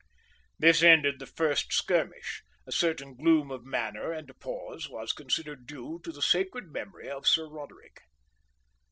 This 0.57 0.81
ended 0.81 1.19
the 1.19 1.27
first 1.27 1.73
skirmish. 1.73 2.41
A 2.65 2.71
certain 2.71 3.13
gloom 3.15 3.51
of 3.51 3.63
manner 3.63 4.11
and 4.11 4.27
a 4.31 4.33
pause 4.33 4.89
was 4.89 5.13
considered 5.13 5.67
due 5.67 5.99
to 6.03 6.11
the 6.11 6.23
sacred 6.23 6.71
memory 6.71 7.07
of 7.07 7.27
Sir 7.27 7.47
Roderick. 7.47 8.01